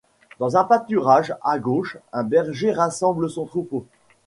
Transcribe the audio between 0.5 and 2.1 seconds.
un pâturage, à gauche,